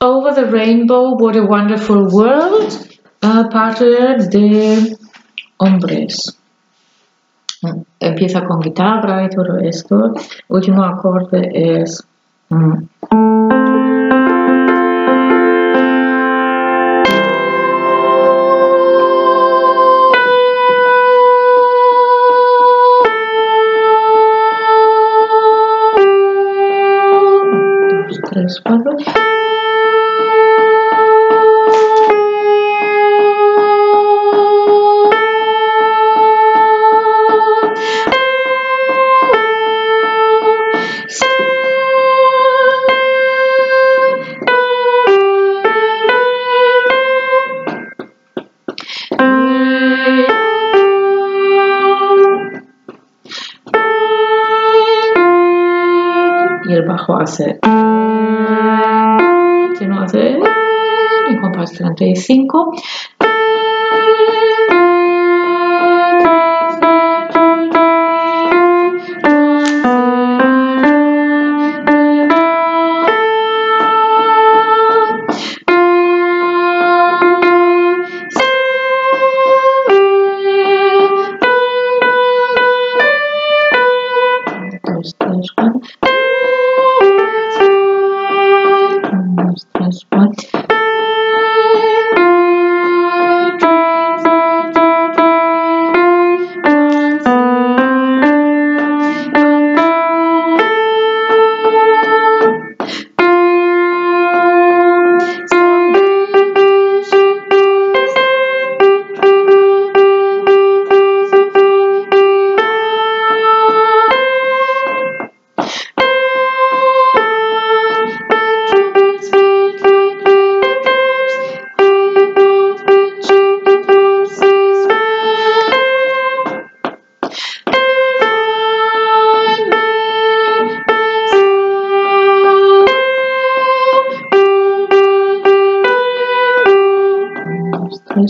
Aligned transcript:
Over 0.00 0.32
the 0.32 0.46
Rainbow, 0.46 1.14
What 1.16 1.34
a 1.34 1.42
Wonderful 1.44 2.06
World, 2.12 2.88
uh, 3.20 3.48
parte 3.50 3.84
de 4.30 4.94
Hombres. 5.58 6.38
Mm, 7.64 7.82
empieza 7.98 8.44
con 8.44 8.60
guitarra 8.60 9.24
y 9.24 9.28
todo 9.28 9.58
esto. 9.58 9.98
Último 10.46 10.84
acorde 10.84 11.50
es. 11.52 12.04
Mm. 12.48 12.84
dos, 28.06 28.20
Tres, 28.30 28.60
cuatro. 28.64 28.92
trabajo 56.98 57.18
hace. 57.18 57.58
a 59.90 60.02
hacer 60.04 60.38
y 61.30 61.36
compás 61.40 61.72
35 61.72 62.70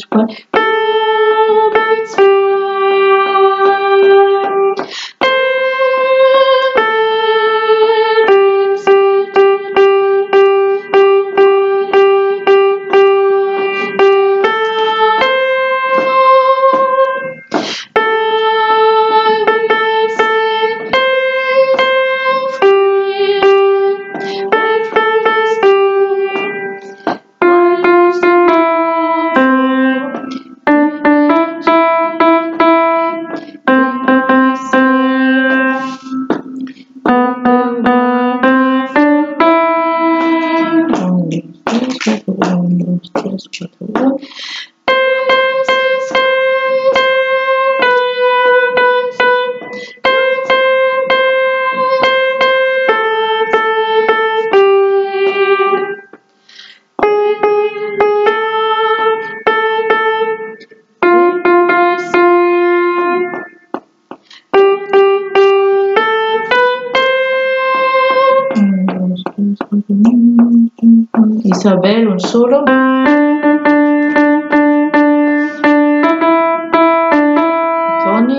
was 0.00 0.06
tiro 43.12 43.38
successivo 43.38 44.18
Isabel 71.46 72.08
un 72.08 72.18
solo 72.20 72.62